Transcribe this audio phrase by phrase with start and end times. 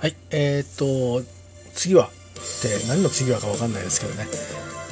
[0.00, 1.22] はい、えー、っと、
[1.74, 2.08] 次はっ
[2.62, 4.26] て何の次はか分かんないですけどね、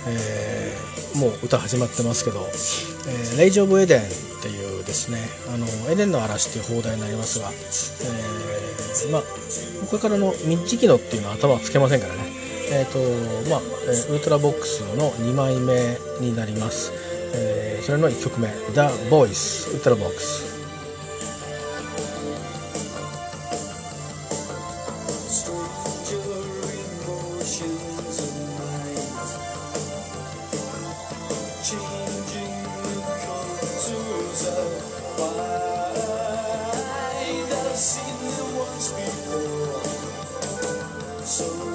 [0.07, 2.41] えー、もう歌始まってますけど
[3.09, 4.05] 「えー、レイジ・オブ・エデン」っ
[4.43, 5.19] ていうですね
[5.49, 9.23] 「あのエデンの嵐」っていう放題になりますが、えー、まあ
[9.87, 12.21] これからのミッチ機能っていうのは頭つけませんからね。
[12.71, 12.99] えっ、と
[13.49, 13.61] まあ、
[14.11, 16.93] ウルトラボックスの2枚目になります、
[17.33, 20.48] えそれの1曲目「The Voice」ウルトラボックス
[41.29, 41.68] か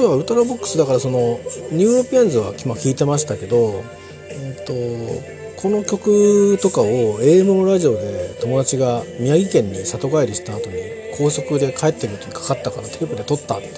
[0.00, 1.38] 実は Ultravox だからその
[1.72, 3.84] New Europeans は、まあ、聞いてましたけど、
[4.30, 10.76] えー、とこの曲とかを AM ラジオで友達が宮城県に里帰りした後に
[11.18, 13.72] 高速で帰ってる時にかかったからテープで録ったっていう、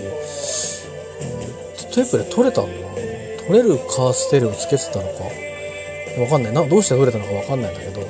[1.92, 2.86] テープで録れたんだな。
[3.48, 5.24] 録れるカーステレオつけてたのか。
[6.22, 6.52] わかんない。
[6.52, 8.06] などうして録れたのかわかんないんだけど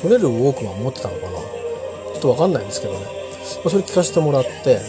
[0.00, 1.32] 録れるウォークマン持ってたのかな。
[1.32, 4.80] ちょっとわかんないんですけどね、まあ、それ聞かせてもらって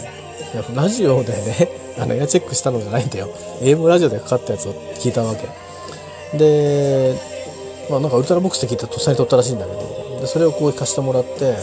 [0.74, 3.28] ラジオでねあのエアチェックしたのじゃないんだよ。
[3.60, 5.48] AM ラジオでかかったやつを聞いたわけ。
[6.36, 7.14] で
[7.90, 10.20] まあなんかウルトラボックスで聞いたとっさに撮ったらしいんだけど。
[10.20, 11.56] でそれをこう聞かせてもらって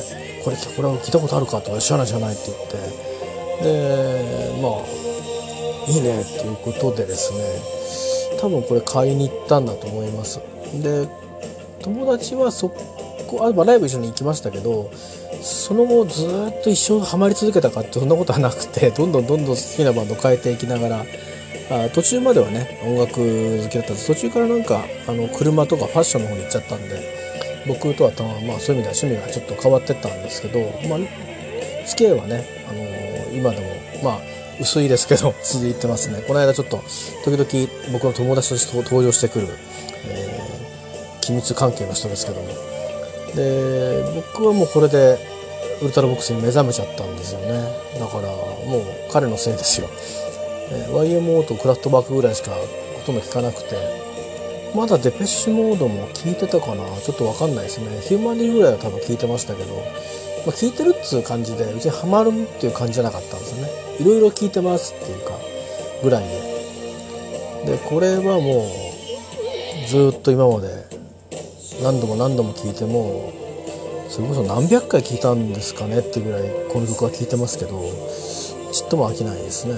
[0.43, 3.09] これこれは聞いたことあるかとか知らない知らないって言って。
[3.63, 4.71] でまあ
[5.89, 7.39] いいねっていうことでですね。
[8.39, 10.39] 多分これ買いに行ったんだと思います。
[10.73, 11.07] で
[11.81, 14.91] 友達はそこあライブ一緒に行きましたけど
[15.41, 21.05] その後ずっと一生ハマり続けたかってそんなことはなくて どんどんどんどん好きなバンド変えていきながら
[21.69, 24.07] あ途中まではね音楽好きだったんです。
[24.07, 27.19] 途中からなんかあの車とかファッションの方に行っちゃったんで
[27.67, 30.99] 僕とはたまあそういう意味では趣味がちょっと変わってったんですけど、まあ、
[31.85, 33.67] 付き合いはね、あのー、今でも
[34.03, 34.19] まあ
[34.59, 36.23] 薄いですけど 続いてますね。
[36.27, 36.81] この間ちょっと
[37.23, 39.47] 時々僕の友達として登場してくる、
[40.07, 42.47] えー、機密関係の人ですけども
[43.35, 45.17] で僕はもうこれで
[45.81, 47.63] ウルトラボックスに目覚めちゃったんですよね。
[47.99, 49.87] だからもう彼のせいですよ、
[50.71, 54.09] えー、YMO とクラフトバックぐらいしかほとんど聞かなくて。
[54.75, 56.83] まだデペッシュモードも聞いてたかな。
[57.01, 58.01] ちょっと分かんないですね。
[58.01, 63.71] ヒューマニーぐらいは多分聞いてましたけど、まあ、聞いてるっつう感じでうちにハマるっていう感じじゃなかったんですよね。
[63.99, 65.31] いろいろ聞いてますっていうか
[66.03, 66.59] ぐらいで。
[67.65, 68.67] でこれはも
[69.85, 70.67] うずっと今まで
[71.81, 73.33] 何度も何度も聴いても
[74.09, 77.79] それこそ何百回聴いたんですかねっていうぐらいこの曲は聴いてますけど
[78.71, 79.75] ちっとも飽きないですね、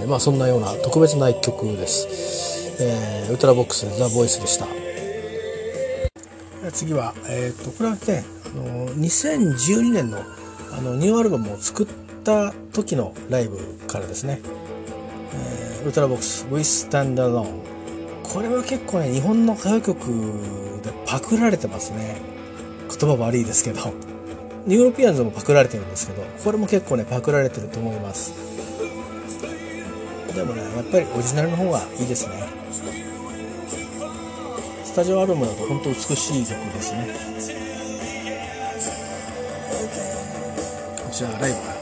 [0.00, 4.66] えー、まあそんなような特別な一曲です、えー、ウルトラボックスザ・ボイスでした。
[6.72, 10.18] 次は、えーと、これはねあの2012年の
[10.72, 11.86] あのニューアルバムを作っ
[12.24, 14.40] た時のライブからですね、
[15.34, 17.60] えー、 Ultravox「We Stand Alone」
[18.32, 20.06] これは結構ね日本の歌謡曲
[20.82, 22.16] でパクられてますね。
[22.88, 23.92] 言葉悪いですけど。
[24.64, 28.32] New Europeans もパクられてるんですけどこれも結構ねパクられてると思います。
[30.34, 32.34] でもねやっぱりオリジナルの方がいいですね。
[34.84, 37.08] スタジオアルバムだと本当美しい曲ですね。
[41.04, 41.81] こちらライブ。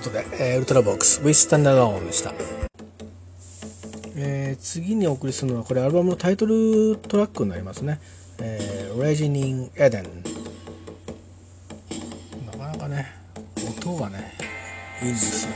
[0.00, 2.32] ことで、えー、ウルトラボックス With Standalone でした、
[4.16, 8.00] えー、次にお送りするのはこれアルバムのタイトルトラックになりますね
[8.40, 10.08] 「えー、Raging in Eden」
[12.46, 13.12] なかなかね
[13.78, 14.32] 音がね
[15.02, 15.52] いいんですよ。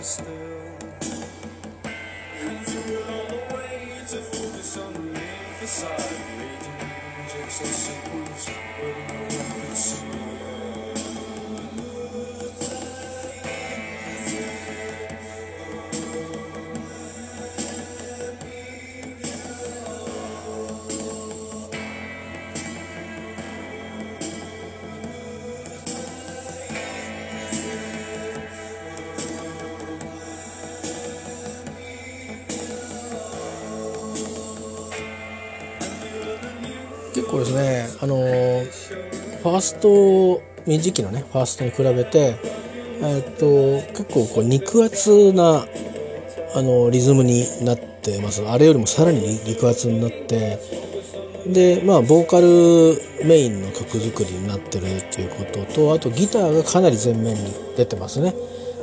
[0.00, 0.49] 結
[37.30, 42.36] 構ですねあのファースト短期のねファーストに比べて
[43.02, 45.66] えっと結構こう肉厚な
[46.54, 48.42] あのリズムになってます。
[48.46, 50.58] あれよりもさらに肉厚になって
[51.46, 58.34] でまあボーカルメインの曲作りになってるっていうこととあとギターがかなり前面に出てますね。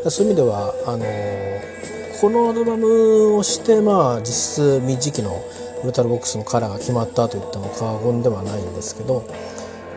[0.10, 1.06] そういう意味ではあの
[2.22, 5.44] このアルバムをしてまあ実質短期の
[5.84, 9.24] メタルボックスのカラーが決まったと言っても過言ではないんですけど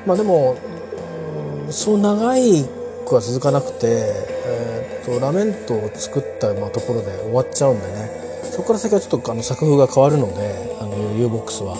[0.06, 0.56] まあでも
[1.70, 2.64] そう長い
[3.06, 4.12] くは続かなくて、
[4.46, 8.10] えーと、ラメントを作ったまところで終わっちゃうんでね
[8.44, 11.76] そこから先はちょっとあの作風が変わるのであの U ボックスは。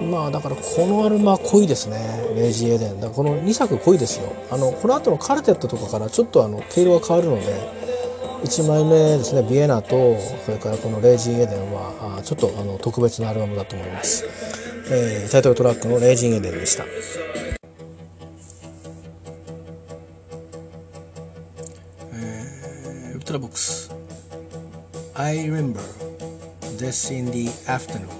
[0.00, 1.98] まあだからこのアルバは濃いですね
[2.36, 7.97] レイジー・エデンだこの2作濃いですよあのこの後のカルテットとかからちょっとあの毛色が変わるので
[8.42, 14.24] 1枚目ですね「ビエナ」とそれからこの「レイジン・エデンは」ちょっとあの特別なアルバムだと思います、
[14.90, 16.84] えー、タイトルトラックの「レイジン・エデン」でした。
[22.12, 23.90] えー、ウルトラボックス。
[25.14, 25.80] I remember
[26.78, 28.17] this in the afternoon.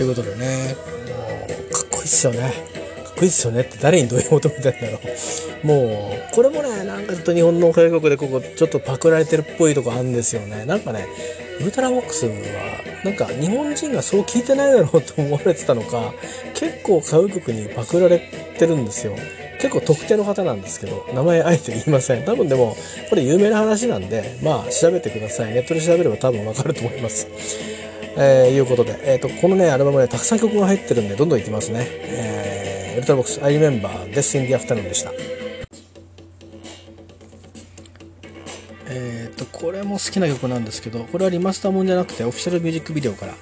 [0.00, 0.74] ということでね。
[1.10, 2.40] もうかっこいいっすよね。
[3.04, 4.98] かっこいいっすよねって誰にどういう求めてんだろ
[5.62, 5.66] う。
[5.66, 10.64] もうこれもねなんかちょっと日本の歌謡曲でここちょっとパクられてるっぽいとこあるんですよね。
[10.64, 11.06] なんかね
[11.60, 12.32] ウルトラボックスは
[13.04, 16.14] なんか日本人がそう聞いてないだろうと思われてたのか
[16.54, 18.20] 結構歌謡曲にパクられ
[18.58, 19.14] てるんですよ。
[19.60, 22.24] 結構特定の方なんですけど名前あえて言いません。
[22.24, 22.74] 多分でも
[23.10, 25.52] これ有名な話なんでまあ調べてください。
[25.52, 27.26] ネットで調べれば多分わかると思います。
[28.16, 35.12] えー、いうことで、えーと、このねアルバムねたくさん曲が入ってるんでどんどんいきますね、えー、ウルトラボックス I remember This in the afternoon でした。
[38.92, 43.34] えっ、ー、とこれも好きな曲なんですけどこれはリマスターもんじゃなくてオフィシャルミュージックビデオから、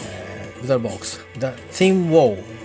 [0.00, 2.55] えー、ウルトラボックス The Theme Wall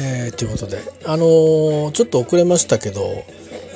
[0.00, 3.24] えー、ということで、あのー、ちょっと遅れましたけど、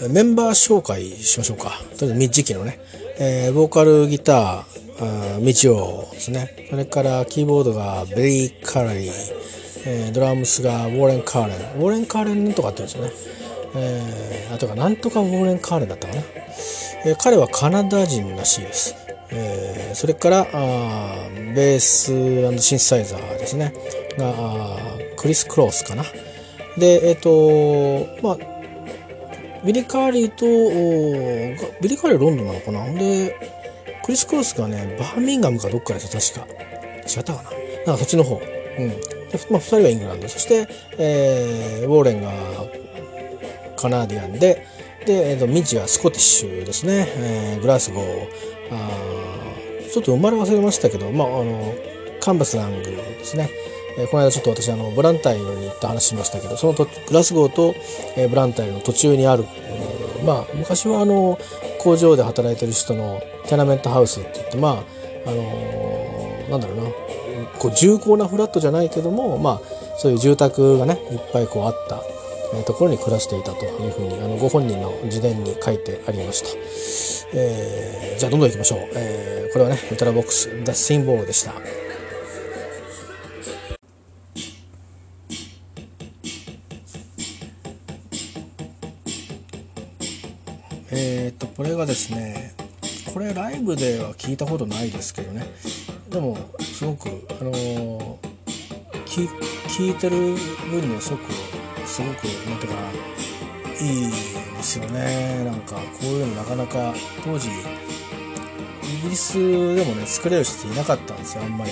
[0.08, 1.70] メンバー紹介しましょうか。
[1.98, 2.78] とりあえず、ミッチキのね、
[3.18, 6.68] えー、ボーカルギター、ミチオですね。
[6.70, 9.12] それからキーボードがベリー・カラリー、
[9.84, 11.56] えー、ドラムスがウォーレン・カーレン。
[11.56, 13.32] ウォーレン・カーレンとかって言うんですよね。
[13.74, 16.22] えー、あとか、なんとかウォーレン・カーレンだったかな。
[17.04, 18.94] えー、彼はカナダ人らしいです。
[19.34, 23.72] えー、それからあベースシンサイザーですね
[24.18, 24.91] が
[25.22, 26.04] クリス・クロースかな。
[26.76, 28.38] でえっ、ー、とまあ
[29.64, 30.44] ビリ・カーリーと
[31.80, 32.92] ビリ・カーリーロンドンなのかな。
[32.92, 33.36] で
[34.04, 36.62] クリス・クロスがねバーミンガムかどっかです確か。
[37.06, 37.50] 違ったかな。
[37.86, 38.36] なんかそっちの方。
[38.78, 38.88] うん。
[38.88, 38.96] で、
[39.50, 40.28] まあ、2人はイングランド。
[40.28, 42.32] そして、えー、ウォーレンが
[43.76, 44.66] カナディアンで
[45.06, 48.28] で、えーと、ミチはスコティッシュですね、えー、グラスゴー。
[48.70, 49.22] あ
[49.92, 51.74] ちょっと生まれ忘れましたけど、まあ、あの
[52.20, 53.50] カンバスラングですね、
[53.99, 57.75] えー、この間ちょっと私あのブランタイルに行った話しましたけどそのとグラスゴーと、
[58.16, 61.38] えー、ブランタイルの途中にある、えー、まあ昔はあの
[61.78, 64.72] 工場で働いてる人のテナメントハウスって言ってまあ
[65.26, 66.82] あのー、なんだろうな
[67.58, 69.61] こう重厚なフラットじゃないけどもまあ
[69.99, 72.02] そういう住宅がねいっぱいこうあった
[72.64, 76.49] ところに暮らしていたというふうにあのご本人の自伝に書いてありました、
[77.34, 81.81] えー、じゃあどんどんいきましょう、えー、これはねウタラボックス「ダッシンボール」でした。
[91.62, 92.54] これがですね
[93.14, 95.47] これライブでは聞いたことないですけどね。
[96.11, 97.09] でもすごく
[97.40, 98.16] あのー、
[99.69, 100.16] 聞いてる
[100.69, 101.33] 分にはすごく
[101.87, 102.78] すごくなんていうか
[103.81, 104.11] いい
[104.57, 105.45] ですよね。
[105.45, 106.92] なんかこういうのなかなか
[107.25, 107.52] 当時イ
[109.04, 109.38] ギリス
[109.76, 111.71] でもね作れる人っていなかったんですよあんまり、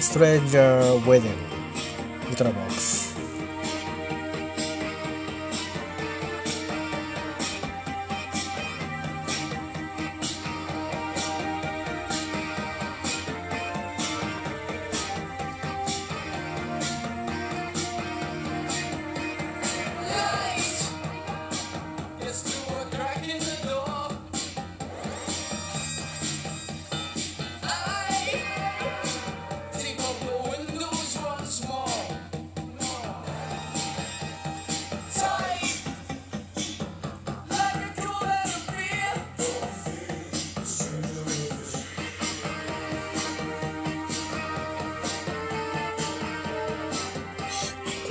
[0.00, 1.28] ストレンジャー・ウェディング
[2.26, 2.99] ウルトラボックス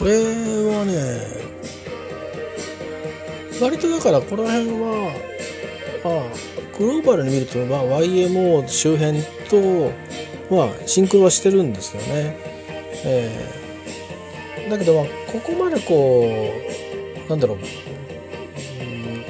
[0.10, 0.16] れ
[0.66, 1.50] はね
[3.62, 5.12] 割とだからこの辺は
[6.06, 9.92] あグローバルに見ると、ま、YMO 周辺と、
[10.50, 12.38] まあ、シンクロはしてるんですよね。
[13.04, 16.54] えー、だけど、まあ、ここまでこ
[17.28, 17.58] うなんだろう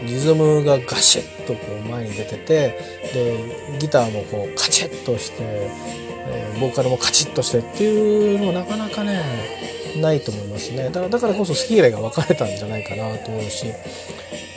[0.06, 2.80] リズムがガシッとこう前に出てて
[3.14, 9.59] でギターもこうカチッとして、えー、ボーカルもカチッとしてっていうのなかなかね
[9.98, 10.86] ないと思いますね。
[10.86, 13.66] だからだからこそ好き嫌いが分かれたんじゃないかなと思うし。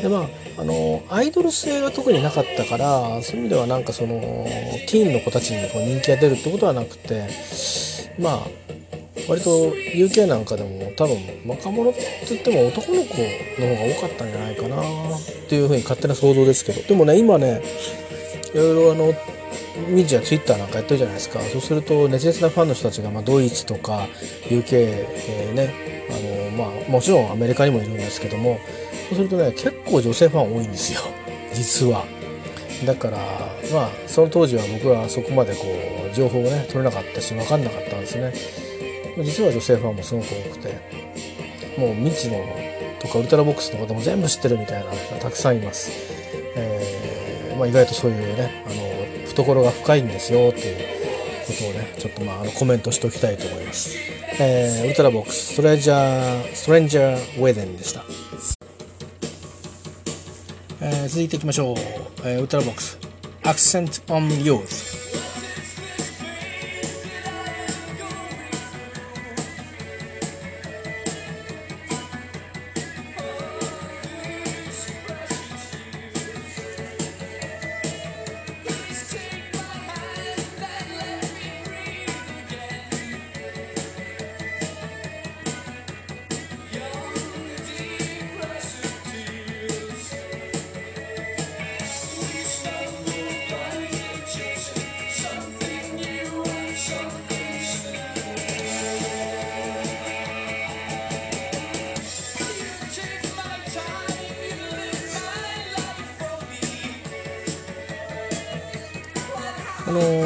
[0.00, 7.28] でまああのアイドル性が特になかったからそういう意味ではなんかそのティーンの子たちにこう人気が出るってことはなくて
[8.18, 8.46] まあ
[9.28, 13.16] 割と UK なんかでも多分若者って言っても男の子
[13.60, 14.82] の方が多かったんじゃないかなっ
[15.48, 16.82] ていうふうに勝手な想像ですけど。
[16.82, 17.62] でもね今ね
[18.52, 19.14] いろいろあの
[19.88, 21.40] ミジやツイッターなんかやってるじゃないですか。
[21.40, 24.08] そうすると熱烈なファンの人たちが、まあ、ドイツとか
[24.44, 25.74] UK、えー、ね
[26.10, 28.58] あの、まあ、もちろんアメリカにもいるんですけども
[29.08, 31.00] そうするとね結構女性ファン多いんですよ。
[31.54, 32.04] 実は。
[32.86, 33.18] だから
[33.72, 35.66] まあその当時は僕はそこまでこ
[36.12, 38.32] う情報をね取れなかったし分かんなかったんですね。
[39.18, 40.78] 実は女性ファンもすごく多くて
[41.78, 42.44] もう未知の
[42.98, 45.90] とかウルトラボックスのことも全部知ってるみたいな人がたくさんいます、
[46.56, 48.91] えーまあ、意外とそういうねあの
[49.32, 50.76] 懐が深いんですよっていう
[51.46, 53.96] ことをねちょっとまああのコメントしておきたいと思います、
[54.40, 58.04] えー、ウルトラボックスストレンジャーストレンジャーウェデンでした、
[60.80, 61.76] えー、続いていきましょう、
[62.24, 62.98] えー、ウルトラボックス。
[63.44, 65.01] アクセントオンユース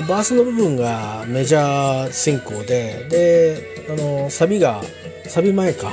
[0.08, 4.82] バースの部分がメジャー進行でであのサビが
[5.26, 5.92] サビ前か。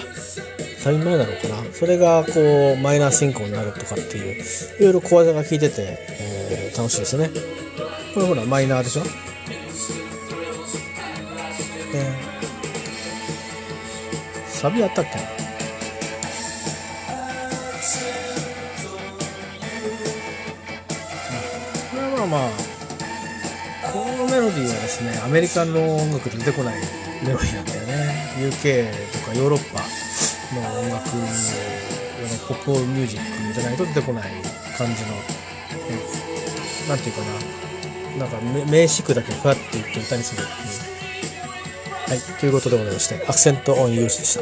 [0.77, 1.73] サビ前なのかな。
[1.73, 7.29] それがこうマイナー進行になるとかっていういろいろ小技が効いてて、えー、楽しいですね。
[8.13, 9.03] これほらマイナーでしょ。
[9.03, 9.09] で
[14.47, 15.11] サビあったっけ？
[15.11, 15.17] こ
[21.95, 22.72] れはまあまあ。
[24.33, 26.81] メロディーはですねアメリカの音楽で出てこない
[27.23, 28.33] メロディーなんだよね。
[28.39, 29.81] UK とかヨーロッパ
[30.55, 31.21] の音楽の
[32.47, 34.31] ポップミュージックじゃないと出てこない
[34.75, 35.09] 感じの
[36.89, 37.23] 何て言うか
[38.17, 38.25] な。
[38.25, 40.59] なんか名詞句だけふわって言って歌にするっていう。
[42.09, 44.41] はいということでございましてアクセントオンユースでした。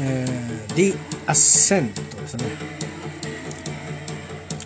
[0.00, 0.94] えー、The
[1.26, 2.69] Ascent ですね。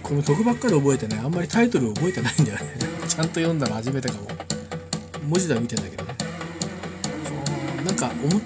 [0.04, 2.76] この曲ばっかり覚えてねあんまりタイトル覚えてないんだよね。
[3.08, 4.28] ちゃんと読んだの初めてかも。
[5.26, 6.14] 文字では見てんだけどね。
[7.87, 8.40] なんか思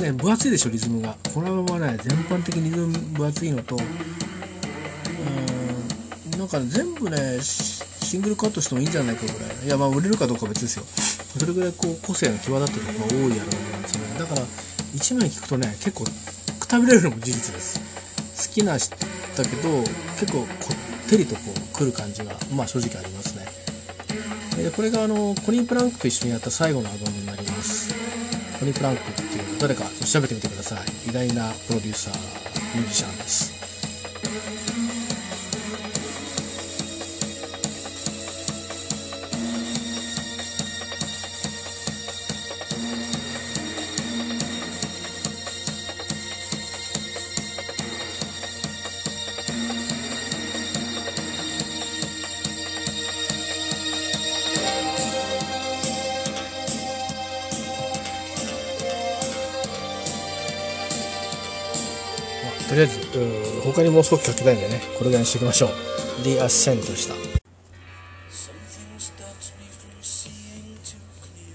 [0.00, 1.16] ね分厚いでしょリズムが。
[1.34, 3.76] これはね全般的にリズム分厚いのと
[6.32, 9.66] うんなんか全部ねシングルカットしてもいいんじゃないかぐらい。
[9.66, 10.84] いやまあ売れるかどうか別ですよ。
[11.36, 14.18] それぐらいこう個性が際立ってる曲が多いやろうなんですよね。
[14.20, 14.42] だから
[14.94, 16.04] 1枚聴くとね結構
[16.60, 17.80] くたびれるのも事実です。
[18.36, 18.78] 好きな
[19.36, 19.82] だけど
[20.18, 20.46] 結構こ
[21.06, 23.46] ってりとこう来る感じがまあ正直ありますね。
[24.62, 27.94] でこれがあのコニー・プランクと一緒にやった最後のアルバムになります。
[28.58, 29.24] コニー・プランクってい
[29.56, 31.10] う誰か調べてみてください。
[31.10, 32.14] 偉大なプロデューサー
[32.76, 33.55] ミュージシャンです。
[63.72, 65.70] 他にもう少しかけたいんでねこれぐらいにしておきましょう。
[66.22, 67.14] The Ascent でした。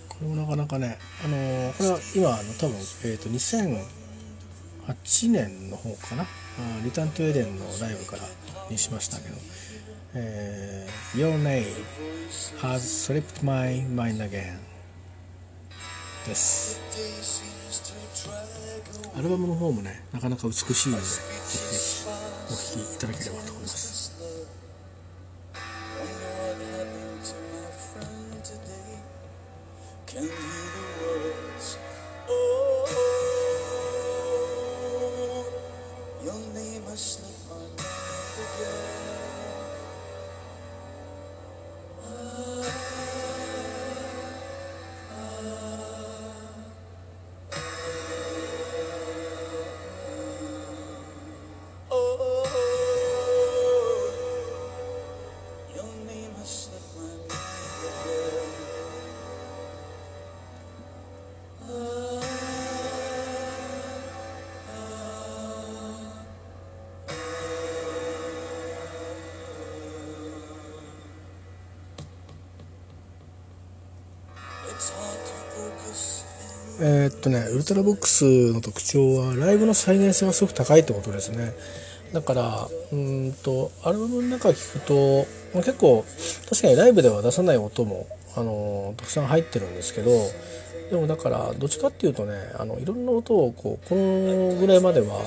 [0.09, 6.23] これもなかなかねあのー、これは今あの多分、えーと、2008年の方かな？
[6.23, 6.25] あ
[6.83, 8.23] リターントゥエデンのライブから
[8.69, 9.35] にしましたけど、
[10.15, 11.65] えー、Your name
[12.59, 14.59] has slipped my mind again.
[16.27, 16.79] です。
[19.15, 21.07] アルバムの方もねなかなか美しいのでぜ
[21.49, 22.07] ひぜひ
[22.49, 22.57] お聴
[22.91, 24.11] きいただければと思います。
[76.79, 81.53] えー、っとねウルトラボックスの特徴はライブの再現性がすごく高いってことですね。
[82.13, 85.25] だからうんとアルバムの中聞くと、
[85.59, 86.05] 結構
[86.49, 90.09] 確かにライブでは出さない音もあのたくさん入ってるんですけど
[90.89, 95.21] でもだからどっちかっていうとねあのいろんな音をこうこのぐらいまでは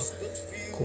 [0.73, 0.85] こ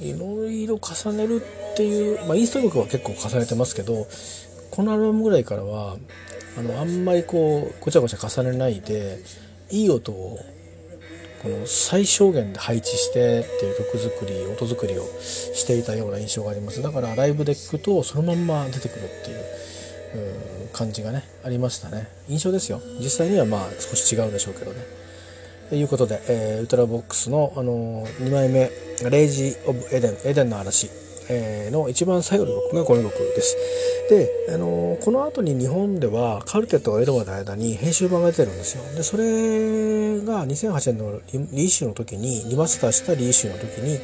[0.00, 4.06] ういろいろ重ねるっていう、まあ、インスト曲は結構重ねてますけど
[4.70, 5.96] このアルバムぐらいからは
[6.58, 9.18] あのあんまりこうごちゃごちゃ重ねないで
[9.70, 10.38] いい音を
[11.42, 16.82] この最小限で配置してっていう曲作り音作りをしていたような印象があります。
[16.82, 22.08] だからライブで聴くとそのまんま出てくるっていう感じがねありましたね。
[22.28, 22.80] 印象ですよ。
[23.00, 24.78] 実際にはまあ少し違うでしょうけどね。
[25.68, 28.70] ということで、えー、ウルトラボックスの、あのー、2枚目
[29.10, 31.05] 「レイジ・オブ・エデン」エデンの嵐。
[31.28, 33.56] えの一番最後の曲がこの曲です。
[34.08, 38.84] で、あのこの後に日本ではカルテットがエドワーの間に編集版が出てるんですよ。
[38.94, 41.20] で、それが2008年の
[41.52, 43.98] リイシュの時に、リマスターしたリイシュの時に、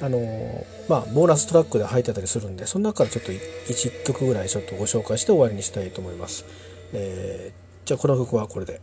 [0.00, 6.44] あのまあ、ボーナストラックで入ってたりするんで、その中からちょっと1曲ぐらいちょっとご紹介して終わりにしたいと思います。
[6.92, 8.80] えー、じゃあこの曲はこれで。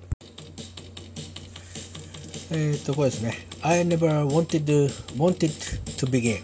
[2.52, 3.48] えー、と、これですね。
[3.62, 5.52] I never wanted, wanted
[5.98, 6.42] to begin.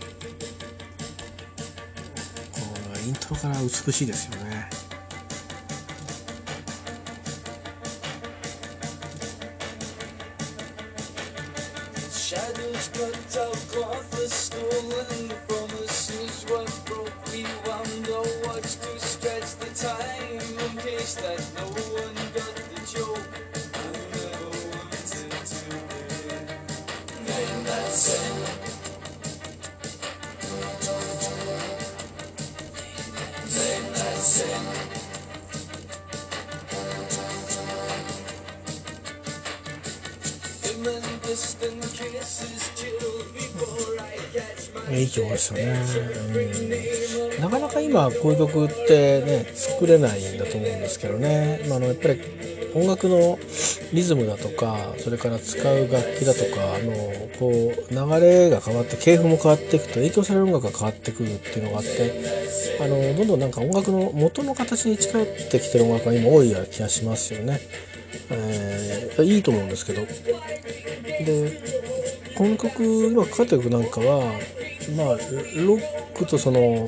[3.06, 4.70] イントロから美しいですよね。
[45.22, 52.22] Catch my いい曲ですよね、うん、なかなか今こういう曲ってね作れないんだと思うんですけどね、まあ、あのやっぱり
[52.76, 53.38] 音楽の
[53.94, 56.94] リズムだとかそれから使う楽器だとかあの
[57.38, 62.22] こう流れが変わって系譜も変わっていくと影響される音楽が変わってくるっていうのがあって
[62.82, 67.60] あのどんどんなんか音楽の元の形に近寄ってきてる音楽が今多いような気がしますよね。
[68.30, 70.02] えーいいと思うんですけど。
[71.24, 71.62] で
[72.36, 74.34] この曲今かかってる曲なんかは
[74.92, 75.82] まあロッ
[76.14, 76.88] クとその、うん、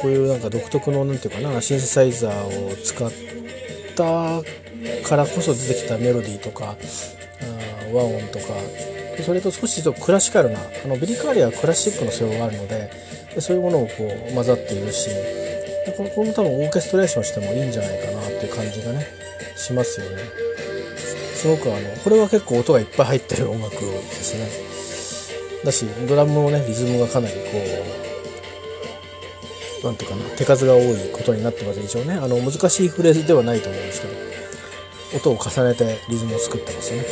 [0.00, 3.10] こういうなんか独特のなんていうかなシンセサイザーを使っ
[3.94, 4.42] た
[5.08, 6.76] からこそ出てきたメロディーとか
[7.92, 8.46] 和音とか
[9.24, 12.90] それと少しとクラシカルなあのビリ・カーリーはクラシックの素養があるので
[13.40, 13.92] そういうものをこ
[14.30, 15.10] う混ざっているし
[15.96, 19.06] このこの多分オーケストレーションしてもいいんじゃないかなっていう感じがね
[19.56, 20.46] しますよね。
[21.34, 24.75] すごくあのこれは結構音がいっぱい入ってる音楽ですね
[25.66, 27.40] だしドラムもねリズムがかなりこ
[29.82, 32.14] うなんていうかな手数が多いことになってます一応ね。
[32.14, 34.14] あの難しいフレーズではないと思うんですけど
[35.16, 37.08] 音を重ねてリズムを作ってますよね、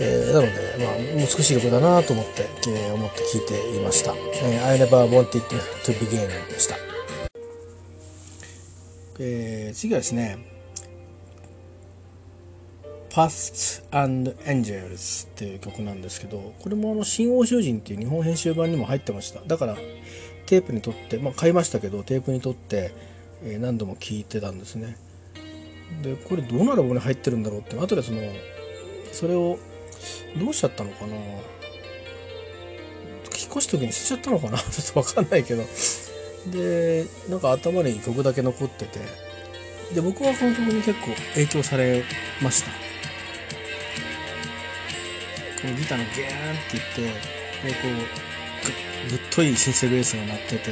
[0.00, 0.52] えーなので、
[0.84, 5.40] まあ、美しい曲だなと思って、えー思って聴いていました、えー I never wanted
[5.84, 6.76] to begin でした、
[9.20, 10.51] えー次はですね
[13.12, 19.40] Pasts and Angels っていう曲なんですけどこれもあの新欧州人っていう日本編集版にも入ってました。
[19.46, 19.76] だから
[20.46, 22.92] テープに取ってまあ買いましたけどテープに取って、
[23.44, 24.96] えー何度も聴いてたんですね。
[26.02, 28.20] でこれどうなら僕に入ってるんだろうって後でその
[29.12, 29.58] それを
[30.38, 31.14] どうしちゃったのかな？
[31.14, 31.20] 引
[33.48, 34.56] っ越す時に捨てちゃったのかな？
[34.72, 35.64] ちょっとわかんないけど。
[36.50, 39.00] でなんか頭に曲だけ残ってて。
[39.94, 42.02] で僕はこの曲に結構影響され
[42.40, 42.81] ました。
[45.62, 47.94] このギターのギャーンっていってでこう
[49.08, 50.70] ぶぶっといシンセベースが鳴ってて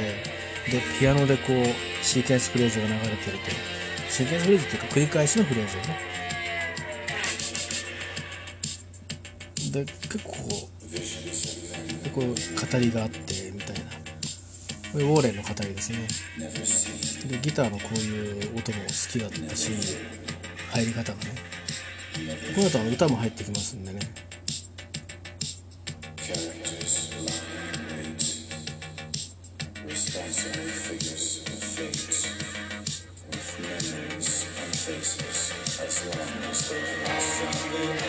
[0.69, 3.49] でピアノでこうシーケンスフレーズが流れてると
[4.09, 5.97] シーケンスフレーズっていうか繰り返しのフレーズをね。
[9.71, 10.33] で結構
[12.03, 12.33] でこう語
[12.79, 13.81] りがあってみたいな。
[14.91, 15.99] これウォーレンの語りですね。
[17.29, 19.71] でギターのこういう音も好きだったし
[20.73, 21.31] 入り方がね。
[22.53, 23.99] この後は歌も入ってきますんでね。
[26.33, 28.23] Characters lying in wait,
[29.85, 32.31] responsible figures of fate,
[33.27, 37.19] with memories and faces as long as they.
[37.19, 38.00] Somebody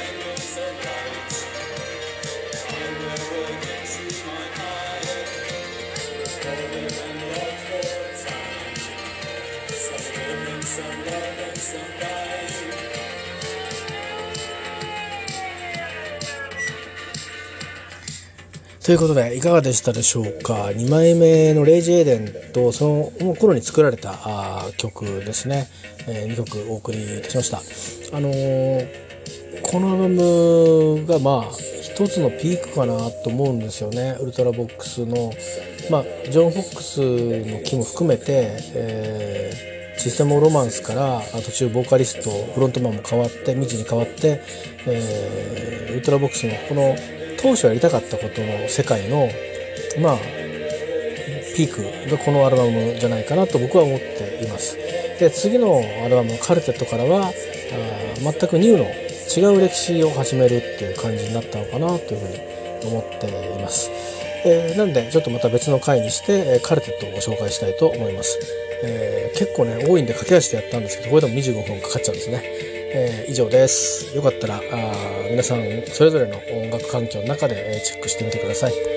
[18.85, 25.69] ということでいかがでしたでしょうか？2枚目の「レイジ・エーデン」とその頃に作られたあ曲ですね、
[26.09, 28.17] え2曲お送りいたしました。
[28.17, 29.13] あのー
[29.63, 34.17] このアルバムがまあ一つのピークかなと思うんですよね。
[34.21, 35.33] ウルトラボックスの
[35.89, 38.25] まあジョン・フォックスの木も含めて、
[38.75, 44.41] えーシステム・ロマンスから途中ボーカリストフロントマンも変わって未知に変わって、
[44.87, 46.97] えーウルトラボックスのこの
[47.43, 49.29] 当初やりたかったことの世界の
[50.01, 50.19] まあ
[51.55, 54.79] ピークがこのアルバムじゃないかなと僕は思っています。
[55.19, 57.33] で次のアルバム「カルテット」からはあ
[58.21, 62.41] 全くニューの違う歴史を始めるっていう感じになったのかなというふうに
[62.87, 63.91] 思っています、
[64.45, 68.39] えーなんでちょっとまた別の回にして、えカルテットをご紹介したいと思います、
[68.83, 72.72] えー結構ね多いんで駆け足でやったんですけどこれでも25分かかっちゃうんですね。
[72.95, 74.15] えー以上です。
[74.15, 74.61] よかったらあ
[75.31, 78.92] 皆さんそれぞれの音楽環境の中で、えチェックしてみてください。